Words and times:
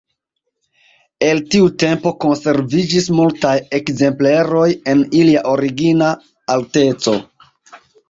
El 1.27 1.41
tiu 1.55 1.67
tempo 1.83 2.13
konserviĝis 2.25 3.11
multaj 3.19 3.53
ekzempleroj 3.83 4.67
en 4.97 5.07
ilia 5.23 5.47
origina 5.55 6.13
alteco. 6.59 7.19